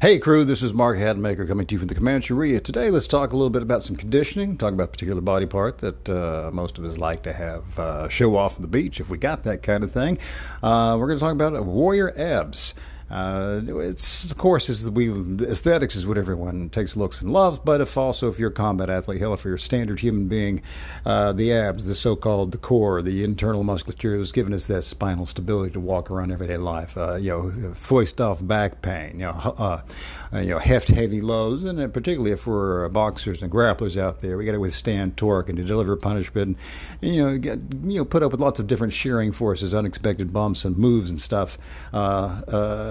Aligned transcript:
Hey 0.00 0.18
crew, 0.18 0.46
this 0.46 0.62
is 0.62 0.72
Mark 0.72 0.96
Hatmaker 0.96 1.46
coming 1.46 1.66
to 1.66 1.74
you 1.74 1.78
from 1.78 1.88
the 1.88 1.94
Comancheria. 1.94 2.64
Today 2.64 2.90
let's 2.90 3.06
talk 3.06 3.34
a 3.34 3.36
little 3.36 3.50
bit 3.50 3.60
about 3.60 3.82
some 3.82 3.96
conditioning, 3.96 4.56
talk 4.56 4.72
about 4.72 4.84
a 4.84 4.92
particular 4.92 5.20
body 5.20 5.44
part 5.44 5.76
that 5.80 6.08
uh, 6.08 6.50
most 6.54 6.78
of 6.78 6.86
us 6.86 6.96
like 6.96 7.22
to 7.24 7.34
have 7.34 7.78
uh, 7.78 8.08
show 8.08 8.34
off 8.34 8.56
on 8.56 8.62
the 8.62 8.68
beach 8.68 8.98
if 8.98 9.10
we 9.10 9.18
got 9.18 9.42
that 9.42 9.62
kind 9.62 9.84
of 9.84 9.92
thing. 9.92 10.16
Uh, 10.62 10.96
we're 10.98 11.06
going 11.06 11.18
to 11.18 11.22
talk 11.22 11.34
about 11.34 11.66
warrior 11.66 12.18
abs. 12.18 12.72
Uh, 13.10 13.60
it's 13.66 14.30
of 14.30 14.38
course 14.38 14.68
is 14.68 14.88
we 14.90 15.10
aesthetics 15.42 15.96
is 15.96 16.06
what 16.06 16.16
everyone 16.16 16.68
takes 16.70 16.96
looks 16.96 17.20
and 17.20 17.32
loves, 17.32 17.58
but 17.58 17.80
if 17.80 17.96
also 17.98 18.28
if 18.28 18.38
you're 18.38 18.50
a 18.50 18.52
combat 18.52 18.88
athlete, 18.88 19.20
hell, 19.20 19.34
if 19.34 19.44
you're 19.44 19.54
a 19.54 19.58
standard 19.58 19.98
human 20.00 20.28
being, 20.28 20.62
uh, 21.04 21.32
the 21.32 21.52
abs, 21.52 21.84
the 21.84 21.94
so-called 21.94 22.52
the 22.52 22.58
core, 22.58 23.02
the 23.02 23.24
internal 23.24 23.64
musculature 23.64 24.16
has 24.16 24.30
given 24.30 24.52
us 24.52 24.66
that 24.68 24.82
spinal 24.82 25.26
stability 25.26 25.72
to 25.72 25.80
walk 25.80 26.10
around 26.10 26.30
everyday 26.30 26.56
life. 26.56 26.96
Uh, 26.96 27.14
you 27.14 27.30
know, 27.30 27.74
foist 27.74 28.20
off 28.20 28.46
back 28.46 28.80
pain, 28.80 29.12
you 29.14 29.26
know, 29.26 29.54
uh, 29.58 29.80
uh, 30.32 30.38
you 30.38 30.50
know, 30.50 30.58
heft 30.58 30.88
heavy 30.88 31.20
loads, 31.20 31.64
and 31.64 31.92
particularly 31.92 32.30
if 32.30 32.46
we're 32.46 32.88
boxers 32.90 33.42
and 33.42 33.50
grapplers 33.50 34.00
out 34.00 34.20
there, 34.20 34.36
we 34.36 34.44
got 34.44 34.52
to 34.52 34.60
withstand 34.60 35.16
torque 35.16 35.48
and 35.48 35.58
to 35.58 35.64
deliver 35.64 35.96
punishment, 35.96 36.56
and, 37.02 37.14
you 37.14 37.22
know, 37.22 37.38
get, 37.38 37.58
you 37.82 37.98
know, 37.98 38.04
put 38.04 38.22
up 38.22 38.30
with 38.30 38.40
lots 38.40 38.60
of 38.60 38.66
different 38.66 38.92
shearing 38.92 39.32
forces, 39.32 39.74
unexpected 39.74 40.32
bumps 40.32 40.64
and 40.64 40.78
moves 40.78 41.10
and 41.10 41.20
stuff 41.20 41.58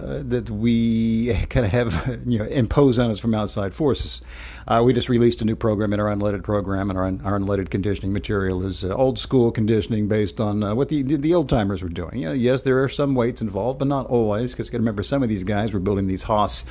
that 0.10 0.50
we 0.50 1.34
kind 1.50 1.66
of 1.66 1.72
have 1.72 2.20
you 2.26 2.40
know 2.40 2.46
imposed 2.46 3.00
on 3.00 3.12
us 3.12 3.20
from 3.20 3.34
outside 3.34 3.74
forces. 3.74 4.22
Uh, 4.70 4.84
we 4.84 4.94
just 4.94 5.10
released 5.10 5.42
a 5.42 5.46
new 5.46 5.56
program 5.56 5.94
in 5.94 6.00
our 6.00 6.08
unleaded 6.16 6.44
program, 6.44 6.92
and 6.92 7.00
our, 7.00 7.06
our 7.06 7.40
unleaded 7.40 7.72
conditioning 7.72 8.14
material 8.14 8.64
is 8.64 8.84
uh, 8.84 8.94
old 8.94 9.18
school 9.18 9.52
conditioning 9.52 10.08
based 10.08 10.40
on 10.40 10.62
uh, 10.62 10.76
what 10.76 10.90
the, 10.90 11.02
the, 11.02 11.34
old 11.34 11.50
timers 11.50 11.82
were 11.82 11.90
doing. 11.90 12.20
You 12.20 12.28
know, 12.28 12.34
yes, 12.34 12.62
there 12.62 12.84
are 12.84 12.88
some 12.88 13.16
weights 13.16 13.42
involved, 13.42 13.80
but 13.80 13.88
not 13.88 14.06
always, 14.08 14.52
because 14.52 14.68
you 14.68 14.72
got 14.72 14.78
to 14.78 14.82
remember 14.82 15.02
some 15.02 15.24
of 15.24 15.30
these 15.30 15.44
guys 15.44 15.74
were 15.74 15.80
building 15.80 16.06
these 16.06 16.24
Haas 16.24 16.66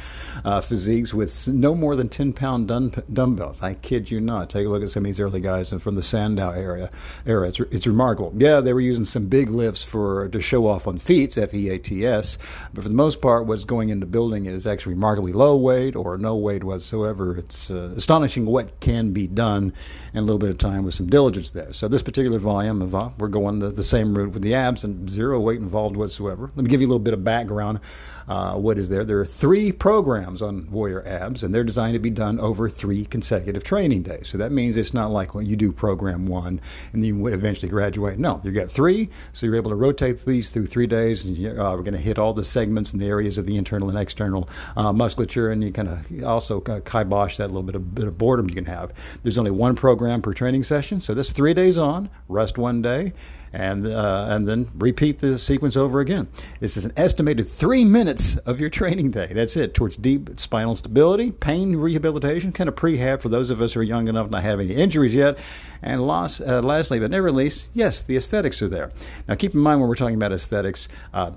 uh, 0.45 0.61
physiques 0.61 1.13
with 1.13 1.49
no 1.49 1.75
more 1.75 1.97
than 1.97 2.09
10 2.09 2.35
pound 2.35 2.69
dumb- 2.69 2.93
dumbbells. 3.13 3.63
I 3.63 3.75
kid 3.75 4.13
you 4.13 4.21
not. 4.21 4.49
Take 4.49 4.67
a 4.67 4.69
look 4.69 4.85
at 4.85 4.91
some 4.91 5.03
of 5.03 5.07
these 5.07 5.19
early 5.19 5.41
guys 5.41 5.71
from 5.71 5.97
the 5.97 6.03
Sandow 6.03 6.51
area. 6.51 6.91
era. 7.27 7.49
It's, 7.49 7.59
it's 7.59 7.87
remarkable. 7.87 8.33
Yeah, 8.37 8.61
they 8.61 8.73
were 8.73 8.81
using 8.81 9.07
some 9.07 9.27
big 9.27 9.51
lifts 9.51 9.83
for 9.83 10.29
to 10.29 10.41
show 10.41 10.69
off 10.69 10.87
on 10.87 10.99
feats, 10.99 11.37
F 11.37 11.53
E 11.53 11.69
A 11.69 11.79
T 11.79 12.07
S, 12.07 12.39
but 12.73 12.85
for 12.85 12.89
the 12.89 12.95
most 12.95 13.21
part, 13.21 13.28
what's 13.29 13.65
going 13.65 13.91
into 13.91 14.07
building 14.07 14.47
is 14.47 14.67
actually 14.67 14.95
remarkably 14.95 15.33
low 15.33 15.57
weight 15.57 15.95
or 15.95 16.17
no 16.17 16.35
weight 16.37 16.65
whatsoever. 16.65 17.37
It's 17.37 17.71
uh, 17.71 17.93
astonishing 17.97 18.47
what 18.47 18.81
can 18.81 19.13
be 19.13 19.27
done 19.27 19.73
in 20.13 20.19
a 20.19 20.23
little 20.23 20.39
bit 20.39 20.51
of 20.51 20.59
time 20.59 20.85
with 20.85 20.95
some 20.95 21.07
diligence 21.07 21.51
there. 21.51 21.73
So 21.73 21.89
this 21.89 22.03
particular 22.03 22.39
volume 22.39 22.81
of 22.81 22.95
uh, 22.95 23.11
we're 23.19 23.29
going 23.29 23.59
the, 23.59 23.69
the 23.69 23.83
same 23.83 24.17
route 24.17 24.33
with 24.33 24.43
the 24.43 24.55
abs 24.55 24.83
and 24.83 25.09
zero 25.11 25.39
weight 25.41 25.61
involved 25.61 25.97
whatsoever. 25.97 26.51
Let 26.57 26.65
me 26.65 26.71
give 26.71 26.81
you 26.81 26.87
a 26.87 26.91
little 26.91 26.99
bit 26.99 27.15
of 27.15 27.23
background. 27.23 27.81
Uh, 28.27 28.55
what 28.57 28.79
is 28.79 28.89
there? 28.89 29.05
There 29.05 29.21
are 29.21 29.27
three 29.27 29.73
programs 29.73 30.43
on 30.43 30.71
Warrior 30.71 31.03
Abs, 31.07 31.43
and 31.43 31.55
they're 31.55 31.65
designed 31.65 31.95
to 31.95 32.01
be 32.01 32.11
done 32.11 32.39
over 32.39 32.69
three 32.69 33.07
consecutive 33.07 33.65
training 33.65 34.03
days. 34.03 34.29
So 34.29 34.37
that 34.39 34.53
means 34.53 34.77
it's 34.77 34.93
not 34.93 35.11
like 35.11 35.35
when 35.35 35.47
you 35.47 35.57
do 35.57 35.73
program 35.73 36.27
one 36.27 36.61
and 36.93 37.03
then 37.03 37.05
you 37.05 37.17
would 37.17 37.33
eventually 37.33 37.71
graduate. 37.71 38.19
No, 38.19 38.41
you 38.45 38.53
got 38.53 38.71
three, 38.71 39.09
so 39.33 39.47
you're 39.47 39.57
able 39.57 39.71
to 39.71 39.77
rotate 39.77 40.25
these 40.27 40.51
through 40.51 40.67
three 40.67 40.87
days, 40.87 41.25
and 41.25 41.39
uh, 41.59 41.75
we're 41.77 41.83
going 41.83 41.95
to 41.95 42.01
hit 42.01 42.19
all 42.19 42.35
the 42.35 42.45
segments 42.45 42.93
and 42.93 43.01
the 43.01 43.11
areas 43.19 43.39
of 43.39 43.47
the 43.47 43.57
internal 43.57 43.89
and 43.89 43.99
external 43.99 44.49
uh, 44.77 44.93
musculature, 44.93 45.51
and 45.51 45.63
you 45.65 45.73
kind 45.73 45.89
of 45.89 46.25
also 46.25 46.61
kibosh 46.61 47.37
that 47.37 47.49
little 47.49 47.65
bit 47.65 47.75
of, 47.75 47.95
bit 47.95 48.07
of 48.07 48.17
boredom 48.17 48.49
you 48.49 48.55
can 48.55 48.67
have. 48.67 48.93
There's 49.23 49.39
only 49.39 49.51
one 49.51 49.75
program 49.75 50.23
per 50.23 50.33
training 50.33 50.63
session, 50.63 51.01
so 51.01 51.15
this 51.15 51.33
three 51.33 51.55
days 51.55 51.77
on, 51.77 52.11
rest 52.29 52.59
one 52.59 52.81
day, 52.81 53.13
and 53.53 53.87
uh, 53.87 54.27
and 54.29 54.47
then 54.47 54.71
repeat 54.75 55.19
the 55.19 55.39
sequence 55.39 55.77
over 55.77 56.01
again. 56.01 56.29
This 56.61 56.77
is 56.77 56.85
an 56.85 56.93
estimated 56.97 57.49
three 57.49 57.85
minutes 57.85 58.37
of 58.39 58.61
your 58.61 58.71
training 58.71 59.11
day. 59.11 59.27
That's 59.33 59.57
it. 59.57 59.75
Towards 59.75 59.97
deep 59.97 60.31
spinal 60.37 60.75
stability, 60.75 61.33
pain 61.33 61.77
rehabilitation, 61.77 62.53
kind 62.53 62.69
of 62.69 62.75
prehab 62.75 63.21
for 63.21 63.31
those 63.31 63.51
of 63.51 63.61
us 63.61 63.73
who 63.73 63.81
are 63.81 63.85
young 63.85 64.07
enough 64.07 64.31
not 64.31 64.43
have 64.43 64.61
any 64.61 64.75
injuries 64.75 65.15
yet. 65.15 65.39
And 65.83 66.07
last, 66.07 66.41
uh, 66.41 66.61
lastly, 66.61 67.01
but 67.01 67.11
never 67.11 67.33
least, 67.33 67.69
yes, 67.73 68.03
the 68.03 68.17
aesthetics 68.17 68.61
are 68.63 68.69
there. 68.69 68.91
Now, 69.27 69.35
keep 69.35 69.55
in 69.55 69.61
mind 69.61 69.81
when 69.81 69.89
we're 69.89 69.95
talking 69.95 70.17
about 70.17 70.33
aesthetics. 70.33 70.89
Uh, 71.15 71.33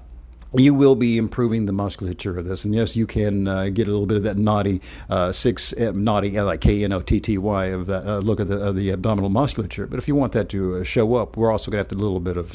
you 0.53 0.73
will 0.73 0.95
be 0.95 1.17
improving 1.17 1.65
the 1.65 1.71
musculature 1.71 2.37
of 2.37 2.45
this. 2.45 2.65
And 2.65 2.75
yes, 2.75 2.95
you 2.95 3.07
can 3.07 3.47
uh, 3.47 3.69
get 3.69 3.87
a 3.87 3.91
little 3.91 4.05
bit 4.05 4.17
of 4.17 4.23
that 4.23 4.37
naughty 4.37 4.81
uh, 5.09 5.31
six 5.31 5.73
uh, 5.73 5.93
naughty 5.95 6.37
uh, 6.37 6.43
like 6.43 6.61
K 6.61 6.83
N 6.83 6.91
O 6.91 6.99
T 6.99 7.19
T 7.19 7.37
Y 7.37 7.65
of 7.67 7.87
that 7.87 8.05
uh, 8.05 8.17
look 8.19 8.39
at 8.39 8.49
the, 8.49 8.61
of 8.61 8.75
the 8.75 8.91
abdominal 8.91 9.29
musculature. 9.29 9.87
But 9.87 9.97
if 9.97 10.07
you 10.07 10.15
want 10.15 10.33
that 10.33 10.49
to 10.49 10.75
uh, 10.75 10.83
show 10.83 11.15
up, 11.15 11.37
we're 11.37 11.51
also 11.51 11.71
going 11.71 11.83
to 11.83 11.89
have 11.89 11.97
a 11.97 12.01
little 12.01 12.19
bit 12.19 12.37
of 12.37 12.51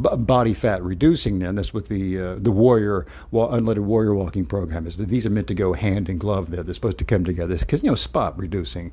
b- 0.00 0.16
body 0.16 0.54
fat 0.54 0.82
reducing. 0.82 1.40
Then 1.40 1.56
that's 1.56 1.74
what 1.74 1.88
the 1.88 2.36
the 2.36 2.52
warrior 2.52 3.06
well, 3.30 3.48
unleaded 3.48 3.78
warrior 3.78 4.14
walking 4.14 4.46
program 4.46 4.86
is. 4.86 4.96
These 4.96 5.26
are 5.26 5.30
meant 5.30 5.48
to 5.48 5.54
go 5.54 5.72
hand 5.72 6.08
in 6.08 6.18
glove. 6.18 6.50
There, 6.50 6.62
they're 6.62 6.74
supposed 6.74 6.98
to 6.98 7.04
come 7.04 7.24
together 7.24 7.58
because 7.58 7.82
you 7.82 7.90
know 7.90 7.96
spot 7.96 8.38
reducing 8.38 8.92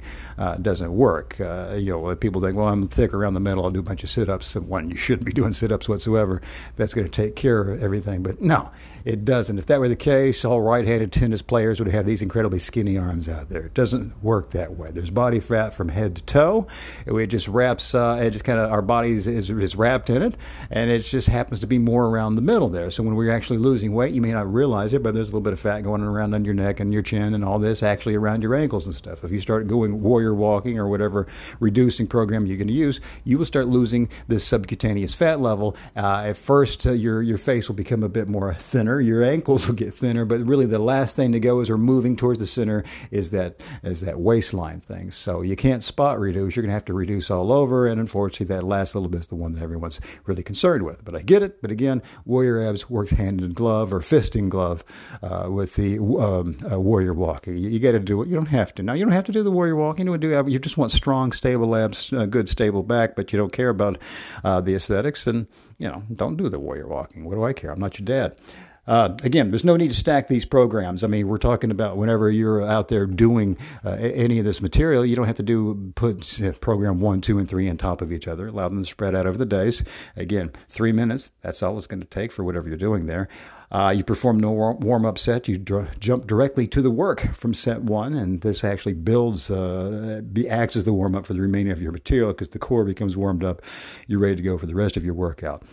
doesn't 0.62 0.96
work. 0.96 1.38
you 1.40 1.92
know, 1.92 2.16
people 2.16 2.42
think, 2.42 2.58
well, 2.58 2.70
I'm 2.70 2.88
thick 2.88 3.14
around 3.14 3.36
the 3.36 3.40
middle. 3.40 3.64
I'll 3.64 3.72
do 3.72 3.82
a 3.82 3.84
bunch 3.84 4.03
of 4.03 4.09
sit 4.09 4.30
ups. 4.30 4.56
One, 4.56 4.90
you 4.90 4.98
shouldn't 4.98 5.26
be 5.26 5.32
doing 5.32 5.52
sit 5.53 5.72
ups 5.72 5.88
whatsoever. 5.88 6.42
That's 6.76 6.94
going 6.94 7.06
to 7.06 7.12
take 7.12 7.36
care 7.36 7.62
of 7.62 7.83
everything. 7.84 8.24
But 8.24 8.42
no, 8.42 8.72
it 9.06 9.26
doesn't. 9.26 9.60
If 9.60 9.66
that 9.68 9.80
were 9.80 9.90
the 9.90 9.96
case, 9.96 10.46
all 10.46 10.62
right 10.62 10.86
handed 10.86 11.12
tennis 11.12 11.42
players 11.42 11.80
would 11.80 11.90
have 11.90 12.06
these 12.06 12.22
incredibly 12.22 12.60
skinny 12.60 12.98
arms 12.98 13.28
out 13.28 13.50
there. 13.50 13.64
It 13.66 13.74
doesn't 13.74 14.24
work 14.24 14.52
that 14.52 14.76
way. 14.76 14.92
There's 14.92 15.10
body 15.10 15.40
fat 15.40 15.74
from 15.74 15.90
head 15.90 16.16
to 16.16 16.24
toe. 16.24 16.68
It 17.06 17.28
just 17.28 17.48
wraps, 17.48 17.94
uh, 17.94 18.20
it 18.22 18.32
just 18.32 18.44
kind 18.44 18.60
of, 18.60 18.72
our 18.72 18.82
body 18.82 19.12
is, 19.12 19.28
is, 19.28 19.50
is, 19.50 19.76
wrapped 19.76 20.10
in 20.10 20.22
it, 20.22 20.38
and 20.70 20.90
it 20.90 21.00
just 21.00 21.28
happens 21.28 21.60
to 21.62 21.68
be 21.68 21.80
more 21.80 22.06
around 22.06 22.36
the 22.36 22.42
middle 22.42 22.70
there. 22.70 22.92
So 22.92 23.04
when 23.04 23.16
we're 23.16 23.32
actually 23.32 23.58
losing 23.58 23.94
weight, 23.94 24.14
you 24.14 24.22
may 24.22 24.32
not 24.32 24.52
realize 24.52 24.94
it, 24.94 25.04
but 25.04 25.14
there's 25.14 25.30
a 25.30 25.32
little 25.32 25.42
bit 25.42 25.54
of 25.54 25.60
fat 25.60 25.82
going 25.82 26.02
around 26.02 26.34
on 26.34 26.46
your 26.46 26.54
neck 26.54 26.80
and 26.80 26.94
your 26.94 27.02
chin 27.02 27.34
and 27.34 27.44
all 27.44 27.60
this 27.60 27.84
actually 27.84 28.16
around 28.16 28.42
your 28.42 28.56
ankles 28.56 28.86
and 28.86 28.96
stuff. 28.96 29.24
If 29.24 29.32
you 29.32 29.42
start 29.42 29.68
going 29.68 30.02
warrior 30.02 30.34
walking 30.34 30.78
or 30.78 30.88
whatever 30.88 31.28
reducing 31.60 32.08
program 32.08 32.46
you're 32.46 32.58
going 32.58 32.68
to 32.68 32.74
use, 32.74 33.02
you 33.24 33.38
will 33.38 33.46
start 33.46 33.68
losing 33.68 34.10
this 34.28 34.46
subcutaneous 34.46 35.16
fat 35.16 35.40
level. 35.40 35.76
Uh, 35.96 36.26
at 36.28 36.38
first, 36.38 36.86
uh, 36.86 36.92
your, 36.92 37.22
your 37.22 37.38
face 37.38 37.68
will 37.68 37.72
become 37.73 38.03
a 38.03 38.09
bit 38.09 38.28
more 38.28 38.53
thinner. 38.53 39.00
Your 39.00 39.23
ankles 39.23 39.67
will 39.67 39.75
get 39.75 39.94
thinner, 39.94 40.25
but 40.25 40.41
really 40.41 40.66
the 40.66 40.79
last 40.79 41.16
thing 41.16 41.31
to 41.31 41.39
go 41.39 41.59
as 41.59 41.69
we're 41.69 41.78
moving 41.78 42.16
towards 42.16 42.39
the 42.39 42.47
center 42.47 42.84
is 43.11 43.31
that 43.31 43.59
is 43.84 44.01
that 44.01 44.19
waistline 44.19 44.81
thing. 44.81 45.11
So 45.11 45.41
you 45.41 45.56
can't 45.56 45.84
spot 45.84 46.19
reduce. 46.19 46.56
You're 46.56 46.63
going 46.63 46.69
to 46.69 46.73
have 46.73 46.85
to 46.85 46.94
reduce 46.94 47.29
all 47.29 47.51
over, 47.51 47.88
and 47.88 48.00
unfortunately, 48.00 48.56
that 48.56 48.63
last 48.63 48.95
little 48.95 49.09
bit 49.09 49.22
is 49.22 49.28
the 49.28 49.35
one 49.35 49.53
that 49.53 49.61
everyone's 49.61 50.00
really 50.25 50.44
concerned 50.44 50.84
with. 50.84 51.03
But 51.03 51.16
I 51.16 51.22
get 51.22 51.41
it. 51.41 51.61
But 51.61 51.72
again, 51.72 52.01
warrior 52.25 52.63
abs 52.63 52.89
works 52.89 53.11
hand 53.11 53.41
in 53.41 53.53
glove 53.53 53.94
or 53.94 54.01
fist 54.01 54.35
in 54.35 54.50
glove 54.50 54.84
uh, 55.22 55.47
with 55.50 55.75
the 55.75 56.00
um, 56.00 56.57
uh, 56.72 56.79
warrior 56.79 57.13
walking. 57.13 57.57
You, 57.57 57.69
you 57.69 57.79
got 57.79 57.94
to 57.94 58.00
do 58.00 58.22
it. 58.22 58.28
You 58.28 58.35
don't 58.35 58.47
have 58.47 58.73
to. 58.75 58.84
Now 58.84 58.94
you 58.94 59.03
don't 59.03 59.13
have 59.13 59.25
to 59.25 59.31
do 59.31 59.44
the 59.44 59.51
warrior 59.51 59.75
walking. 59.75 60.07
You 60.07 60.17
do 60.17 60.44
you 60.47 60.59
just 60.59 60.78
want 60.78 60.91
strong, 60.91 61.31
stable 61.31 61.75
abs, 61.75 62.11
uh, 62.13 62.25
good, 62.25 62.50
stable 62.50 62.84
back, 62.84 63.16
but 63.16 63.34
you 63.34 63.38
don't 63.38 63.53
care 63.53 63.69
about 63.69 63.97
uh, 64.44 64.61
the 64.61 64.75
aesthetics 64.75 65.28
and 65.28 65.47
you 65.84 65.90
know, 65.90 66.02
don't 66.16 66.38
do 66.38 66.48
the 66.48 66.60
warrior 66.60 66.88
walking. 66.88 67.26
What 67.26 67.36
do 67.36 67.44
I 67.44 67.52
care? 67.52 67.70
I'm 67.70 67.80
not 67.80 68.00
your 68.00 68.06
dad. 68.06 68.38
Uh, 68.86 69.16
again, 69.24 69.50
there's 69.50 69.64
no 69.64 69.78
need 69.78 69.90
to 69.90 69.96
stack 69.96 70.28
these 70.28 70.46
programs. 70.46 71.04
I 71.04 71.08
mean, 71.08 71.28
we're 71.28 71.38
talking 71.38 71.72
about 71.72 71.98
whenever 71.98 72.30
you're 72.30 72.64
out 72.64 72.90
there 72.90 73.06
doing 73.06 73.58
uh, 73.86 73.92
any 73.92 74.40
of 74.40 74.46
this 74.46 74.62
material, 74.62 75.06
you 75.06 75.16
don't 75.16 75.26
have 75.26 75.35
to 75.35 75.44
do 75.44 75.94
put 75.96 76.41
uh, 76.41 76.52
program 76.59 77.00
one, 77.00 77.22
two, 77.22 77.38
and 77.38 77.47
three 77.47 77.70
on 77.70 77.78
top 77.78 78.02
of 78.02 78.12
each 78.12 78.28
other. 78.28 78.47
Allow 78.47 78.68
them 78.68 78.80
to 78.80 78.85
spread 78.85 79.16
out 79.16 79.26
over 79.26 79.38
the 79.38 79.46
days. 79.46 79.84
Again, 80.16 80.52
three 80.68 80.91
minutes. 80.91 81.32
That's 81.41 81.64
all 81.64 81.78
it's 81.78 81.88
going 81.88 82.02
to 82.02 82.08
take 82.08 82.32
for 82.32 82.44
whatever 82.44 82.68
you're 82.68 82.78
doing 82.78 83.06
there. 83.06 83.30
Uh, 83.72 83.90
you 83.96 84.03
perform 84.03 84.40
no 84.40 84.52
warm 84.52 85.06
up 85.06 85.18
set. 85.18 85.47
You 85.47 85.58
dr- 85.58 86.00
jump 86.00 86.28
directly 86.28 86.68
to 86.68 86.82
the 86.82 86.91
work 86.91 87.34
from 87.34 87.56
set 87.56 87.82
one, 87.82 88.14
and 88.14 88.41
this 88.41 88.64
actually 88.64 88.94
builds, 88.94 89.50
uh, 89.50 90.22
acts 90.47 90.76
as 90.76 90.86
the 90.86 90.94
warm 90.94 91.16
up 91.16 91.26
for 91.26 91.34
the 91.34 91.41
remaining 91.41 91.72
of 91.72 91.82
your 91.82 91.91
material 91.91 92.34
because 92.34 92.50
the 92.50 92.59
core 92.59 92.84
becomes 92.84 93.18
warmed 93.18 93.44
up. 93.44 93.62
You're 94.08 94.20
ready 94.20 94.36
to 94.36 94.44
go 94.44 94.58
for 94.59 94.68
the 94.68 94.76
rest 94.76 94.96
of 94.96 95.03
your 95.03 95.16
workout. 95.16 95.64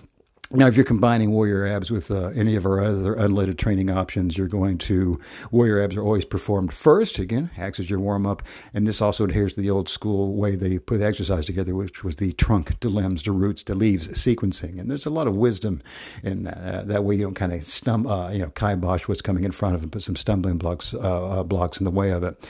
Now, 0.53 0.67
if 0.67 0.75
you're 0.75 0.85
combining 0.85 1.31
warrior 1.31 1.65
abs 1.65 1.93
with 1.93 2.11
uh, 2.11 2.31
any 2.35 2.57
of 2.57 2.67
our 2.67 2.81
other 2.81 3.15
unleaded 3.15 3.57
training 3.57 3.89
options, 3.89 4.37
you're 4.37 4.49
going 4.49 4.79
to 4.79 5.21
warrior 5.53 5.81
abs 5.81 5.97
are 5.97 6.03
always 6.03 6.25
performed 6.25 6.75
first. 6.75 7.21
Again, 7.21 7.53
acts 7.57 7.79
as 7.79 7.89
your 7.89 8.01
warm 8.01 8.27
up, 8.27 8.43
and 8.75 8.85
this 8.85 9.01
also 9.01 9.23
adheres 9.23 9.55
to 9.55 9.61
the 9.61 9.71
old 9.71 9.89
school 9.89 10.35
way 10.35 10.57
they 10.57 10.81
put 10.81 10.99
the 10.99 11.07
exercise 11.07 11.47
together, 11.47 11.77
which 11.77 12.03
was 12.03 12.17
the 12.17 12.33
trunk 12.33 12.81
to 12.81 12.89
limbs 12.89 13.23
to 13.23 13.33
roots 13.33 13.63
to 13.63 13.77
leaves 13.77 14.09
sequencing. 14.09 14.81
And 14.81 14.91
there's 14.91 15.07
a 15.07 15.11
lot 15.11 15.29
of 15.29 15.37
wisdom 15.37 15.83
in 16.25 16.43
that. 16.43 16.59
Uh, 16.59 16.83
that 16.83 17.05
way, 17.05 17.15
you 17.15 17.23
don't 17.23 17.35
kind 17.35 17.53
of 17.53 17.61
stum, 17.61 18.11
uh, 18.11 18.33
you 18.33 18.41
know, 18.41 18.51
kibosh 18.51 19.07
what's 19.07 19.23
coming 19.23 19.45
in 19.45 19.53
front 19.53 19.77
of 19.77 19.85
and 19.85 19.93
put 19.93 20.03
some 20.03 20.17
stumbling 20.17 20.59
blocks 20.59 20.95
uh, 20.95 20.99
uh, 20.99 21.43
blocks 21.45 21.79
in 21.79 21.85
the 21.85 21.93
way 21.93 22.11
of 22.11 22.25
it. 22.25 22.45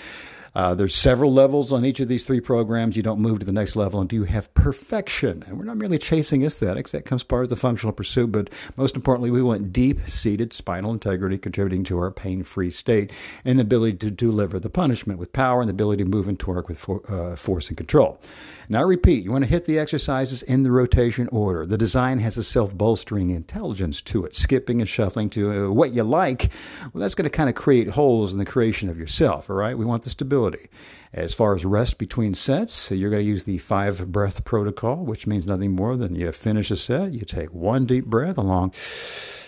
Uh, 0.54 0.74
there's 0.74 0.94
several 0.94 1.32
levels 1.32 1.72
on 1.72 1.84
each 1.84 2.00
of 2.00 2.08
these 2.08 2.24
three 2.24 2.40
programs. 2.40 2.96
You 2.96 3.02
don't 3.02 3.20
move 3.20 3.38
to 3.40 3.46
the 3.46 3.52
next 3.52 3.76
level 3.76 4.00
until 4.00 4.20
you 4.20 4.24
have 4.24 4.52
perfection. 4.54 5.44
And 5.46 5.58
we're 5.58 5.64
not 5.64 5.76
merely 5.76 5.98
chasing 5.98 6.42
aesthetics, 6.42 6.92
that 6.92 7.04
comes 7.04 7.22
part 7.22 7.44
of 7.44 7.48
the 7.48 7.56
functional 7.56 7.92
pursuit, 7.92 8.32
but 8.32 8.50
most 8.76 8.96
importantly, 8.96 9.30
we 9.30 9.42
want 9.42 9.72
deep 9.72 10.08
seated 10.08 10.52
spinal 10.52 10.92
integrity 10.92 11.38
contributing 11.38 11.84
to 11.84 11.98
our 11.98 12.10
pain 12.10 12.42
free 12.42 12.70
state 12.70 13.12
and 13.44 13.58
the 13.58 13.62
ability 13.62 13.96
to 13.98 14.10
deliver 14.10 14.58
the 14.58 14.70
punishment 14.70 15.18
with 15.18 15.32
power 15.32 15.60
and 15.60 15.68
the 15.68 15.72
ability 15.72 16.02
to 16.02 16.08
move 16.08 16.26
and 16.26 16.38
torque 16.40 16.68
with 16.68 16.78
for, 16.78 17.02
uh, 17.10 17.36
force 17.36 17.68
and 17.68 17.76
control. 17.76 18.20
Now, 18.68 18.80
I 18.80 18.82
repeat, 18.82 19.24
you 19.24 19.32
want 19.32 19.42
to 19.42 19.50
hit 19.50 19.64
the 19.64 19.80
exercises 19.80 20.42
in 20.42 20.62
the 20.62 20.70
rotation 20.70 21.28
order. 21.32 21.66
The 21.66 21.76
design 21.76 22.20
has 22.20 22.36
a 22.36 22.44
self 22.44 22.76
bolstering 22.76 23.30
intelligence 23.30 24.00
to 24.02 24.24
it. 24.24 24.36
Skipping 24.36 24.80
and 24.80 24.88
shuffling 24.88 25.28
to 25.30 25.66
uh, 25.66 25.70
what 25.70 25.92
you 25.92 26.04
like, 26.04 26.52
well, 26.92 27.00
that's 27.00 27.16
going 27.16 27.28
to 27.28 27.36
kind 27.36 27.48
of 27.48 27.56
create 27.56 27.88
holes 27.88 28.32
in 28.32 28.38
the 28.38 28.44
creation 28.44 28.88
of 28.88 28.96
yourself, 28.96 29.50
all 29.50 29.56
right? 29.56 29.76
We 29.76 29.84
want 29.84 30.04
the 30.04 30.10
stability. 30.10 30.39
As 31.12 31.34
far 31.34 31.54
as 31.54 31.64
rest 31.64 31.98
between 31.98 32.34
sets, 32.34 32.90
you're 32.90 33.10
going 33.10 33.22
to 33.22 33.28
use 33.28 33.44
the 33.44 33.58
five 33.58 34.12
breath 34.12 34.44
protocol, 34.44 35.04
which 35.04 35.26
means 35.26 35.46
nothing 35.46 35.74
more 35.74 35.96
than 35.96 36.14
you 36.14 36.30
finish 36.32 36.70
a 36.70 36.76
set, 36.76 37.12
you 37.12 37.20
take 37.20 37.52
one 37.52 37.86
deep 37.86 38.06
breath 38.06 38.38
along. 38.38 38.72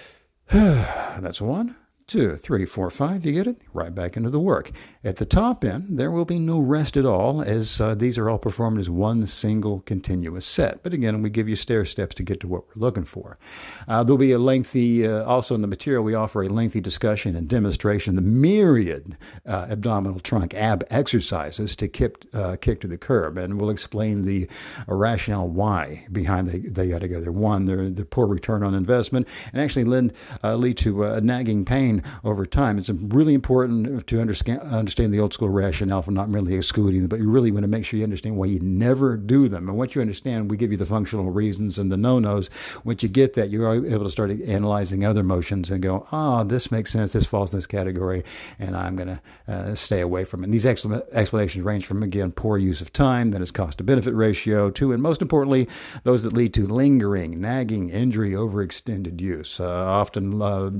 That's 0.50 1.40
one 1.40 1.76
two, 2.06 2.36
three, 2.36 2.64
four, 2.64 2.90
five. 2.90 3.24
You 3.24 3.32
get 3.32 3.46
it? 3.46 3.62
Right 3.72 3.94
back 3.94 4.16
into 4.16 4.30
the 4.30 4.40
work. 4.40 4.70
At 5.04 5.16
the 5.16 5.24
top 5.24 5.64
end, 5.64 5.98
there 5.98 6.10
will 6.10 6.24
be 6.24 6.38
no 6.38 6.58
rest 6.58 6.96
at 6.96 7.04
all, 7.04 7.42
as 7.42 7.80
uh, 7.80 7.94
these 7.94 8.18
are 8.18 8.28
all 8.28 8.38
performed 8.38 8.78
as 8.78 8.90
one 8.90 9.26
single 9.26 9.80
continuous 9.80 10.46
set. 10.46 10.82
But 10.82 10.94
again, 10.94 11.22
we 11.22 11.30
give 11.30 11.48
you 11.48 11.56
stair 11.56 11.84
steps 11.84 12.14
to 12.16 12.22
get 12.22 12.40
to 12.40 12.48
what 12.48 12.64
we're 12.68 12.80
looking 12.80 13.04
for. 13.04 13.38
Uh, 13.86 14.02
there'll 14.02 14.18
be 14.18 14.32
a 14.32 14.38
lengthy, 14.38 15.06
uh, 15.06 15.24
also 15.24 15.54
in 15.54 15.60
the 15.60 15.68
material, 15.68 16.02
we 16.02 16.14
offer 16.14 16.42
a 16.42 16.48
lengthy 16.48 16.80
discussion 16.80 17.36
and 17.36 17.48
demonstration 17.48 18.16
the 18.16 18.22
myriad 18.22 19.16
uh, 19.46 19.66
abdominal 19.70 20.20
trunk 20.20 20.54
ab 20.54 20.84
exercises 20.90 21.76
to 21.76 21.88
kick, 21.88 22.26
uh, 22.34 22.56
kick 22.60 22.80
to 22.80 22.86
the 22.86 22.98
curb. 22.98 23.38
And 23.38 23.60
we'll 23.60 23.70
explain 23.70 24.22
the 24.22 24.48
rationale 24.86 25.48
why 25.48 26.06
behind 26.10 26.48
they, 26.48 26.58
they 26.58 26.88
got 26.88 27.00
together. 27.00 27.30
One, 27.32 27.64
the 27.64 28.06
poor 28.10 28.26
return 28.26 28.62
on 28.62 28.74
investment, 28.74 29.28
and 29.52 29.60
actually 29.60 29.84
lead, 29.84 30.12
uh, 30.42 30.56
lead 30.56 30.76
to 30.78 31.20
nagging 31.20 31.64
pain 31.64 31.91
over 32.24 32.46
time. 32.46 32.78
It's 32.78 32.88
really 32.88 33.34
important 33.34 34.06
to 34.06 34.20
understand, 34.20 34.60
understand 34.62 35.12
the 35.12 35.20
old 35.20 35.34
school 35.34 35.48
rationale 35.48 36.02
for 36.02 36.12
not 36.12 36.28
merely 36.28 36.54
excluding 36.54 37.00
them, 37.00 37.08
but 37.08 37.18
you 37.18 37.28
really 37.28 37.50
want 37.50 37.64
to 37.64 37.68
make 37.68 37.84
sure 37.84 37.98
you 37.98 38.04
understand 38.04 38.36
why 38.36 38.46
you 38.46 38.60
never 38.60 39.16
do 39.16 39.48
them. 39.48 39.68
And 39.68 39.76
once 39.76 39.94
you 39.94 40.00
understand, 40.00 40.50
we 40.50 40.56
give 40.56 40.70
you 40.70 40.78
the 40.78 40.86
functional 40.86 41.30
reasons 41.30 41.78
and 41.78 41.90
the 41.90 41.96
no 41.96 42.18
nos. 42.18 42.48
Once 42.84 43.02
you 43.02 43.08
get 43.08 43.34
that, 43.34 43.50
you're 43.50 43.72
able 43.86 44.04
to 44.04 44.10
start 44.10 44.30
analyzing 44.30 45.04
other 45.04 45.22
motions 45.22 45.70
and 45.70 45.82
go, 45.82 46.06
ah, 46.12 46.40
oh, 46.40 46.44
this 46.44 46.70
makes 46.70 46.90
sense, 46.90 47.12
this 47.12 47.26
falls 47.26 47.52
in 47.52 47.58
this 47.58 47.66
category, 47.66 48.22
and 48.58 48.76
I'm 48.76 48.96
going 48.96 49.08
to 49.08 49.20
uh, 49.48 49.74
stay 49.74 50.00
away 50.00 50.24
from 50.24 50.42
it. 50.42 50.44
And 50.44 50.54
these 50.54 50.66
explanations 50.66 51.64
range 51.64 51.86
from, 51.86 52.02
again, 52.02 52.32
poor 52.32 52.58
use 52.58 52.80
of 52.80 52.92
time, 52.92 53.30
then 53.30 53.42
it's 53.42 53.50
cost 53.50 53.78
to 53.78 53.84
benefit 53.84 54.14
ratio, 54.14 54.70
to, 54.70 54.92
and 54.92 55.02
most 55.02 55.22
importantly, 55.22 55.68
those 56.04 56.22
that 56.22 56.32
lead 56.32 56.54
to 56.54 56.66
lingering, 56.66 57.40
nagging, 57.40 57.90
injury, 57.90 58.30
overextended 58.32 59.20
use. 59.20 59.60
Uh, 59.60 59.68
often 59.68 60.40
uh, 60.40 60.70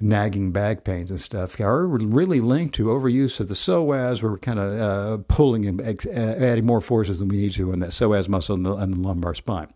nagging 0.00 0.39
back 0.50 0.84
pains 0.84 1.10
and 1.10 1.20
stuff 1.20 1.60
are 1.60 1.86
really 1.86 2.40
linked 2.40 2.74
to 2.76 2.86
overuse 2.86 3.38
of 3.40 3.48
the 3.48 3.54
psoas. 3.54 4.22
We're 4.22 4.38
kind 4.38 4.58
of 4.58 4.80
uh, 4.80 5.22
pulling 5.28 5.66
and 5.66 5.80
ex- 5.80 6.06
adding 6.06 6.66
more 6.66 6.80
forces 6.80 7.18
than 7.18 7.28
we 7.28 7.36
need 7.36 7.52
to 7.52 7.72
in 7.72 7.80
that 7.80 7.90
psoas 7.90 8.28
muscle 8.28 8.54
and 8.54 8.64
the, 8.64 8.74
and 8.74 8.94
the 8.94 9.00
lumbar 9.00 9.34
spine. 9.34 9.68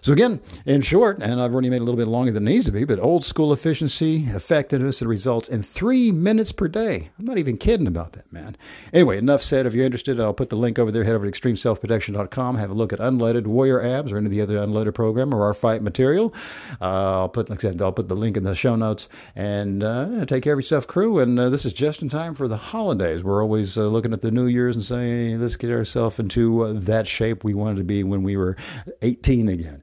So 0.00 0.12
again, 0.12 0.40
in 0.64 0.80
short, 0.80 1.18
and 1.20 1.40
I've 1.40 1.52
already 1.52 1.70
made 1.70 1.80
a 1.80 1.84
little 1.84 1.98
bit 1.98 2.08
longer 2.08 2.32
than 2.32 2.46
it 2.46 2.50
needs 2.50 2.64
to 2.66 2.72
be, 2.72 2.84
but 2.84 2.98
old 3.00 3.24
school 3.24 3.52
efficiency, 3.52 4.26
effectiveness, 4.28 5.00
and 5.00 5.10
results 5.10 5.48
in 5.48 5.62
three 5.62 6.12
minutes 6.12 6.52
per 6.52 6.68
day. 6.68 7.10
I'm 7.18 7.24
not 7.24 7.38
even 7.38 7.56
kidding 7.56 7.86
about 7.86 8.12
that, 8.12 8.32
man. 8.32 8.56
Anyway, 8.92 9.18
enough 9.18 9.42
said. 9.42 9.66
If 9.66 9.74
you're 9.74 9.84
interested, 9.84 10.20
I'll 10.20 10.34
put 10.34 10.50
the 10.50 10.56
link 10.56 10.78
over 10.78 10.90
there. 10.90 11.04
Head 11.04 11.14
over 11.14 11.28
to 11.28 11.40
extremeselfprotection.com. 11.40 12.56
Have 12.56 12.70
a 12.70 12.74
look 12.74 12.92
at 12.92 12.98
Unleaded 12.98 13.46
Warrior 13.46 13.82
Abs 13.82 14.12
or 14.12 14.18
any 14.18 14.26
of 14.26 14.32
the 14.32 14.40
other 14.40 14.56
Unleaded 14.56 14.94
program 14.94 15.34
or 15.34 15.44
our 15.44 15.54
fight 15.54 15.82
material. 15.82 16.32
Uh, 16.80 17.20
I'll 17.20 17.28
put, 17.28 17.50
like 17.50 17.64
I 17.64 17.70
said, 17.70 17.82
I'll 17.82 17.92
put 17.92 18.08
the 18.08 18.16
link 18.16 18.36
in 18.36 18.44
the 18.44 18.54
show 18.54 18.76
notes. 18.76 19.08
And 19.34 19.82
uh, 19.82 20.24
take 20.26 20.42
care 20.44 20.52
of 20.52 20.58
yourself, 20.58 20.86
crew. 20.86 21.18
And 21.18 21.38
uh, 21.38 21.48
this 21.50 21.64
is 21.64 21.72
just 21.72 22.02
in 22.02 22.08
time 22.08 22.34
for 22.34 22.48
the 22.48 22.56
holidays. 22.56 23.24
We're 23.24 23.42
always 23.42 23.76
uh, 23.76 23.86
looking 23.86 24.12
at 24.12 24.20
the 24.20 24.30
New 24.30 24.46
Year's 24.46 24.76
and 24.76 24.84
saying, 24.84 25.40
let's 25.40 25.56
get 25.56 25.70
ourselves 25.70 26.18
into 26.18 26.62
uh, 26.62 26.72
that 26.74 27.06
shape 27.06 27.44
we 27.44 27.54
wanted 27.54 27.76
to 27.76 27.84
be 27.84 28.04
when 28.04 28.22
we 28.22 28.36
were 28.36 28.56
18 29.02 29.48
again. 29.48 29.82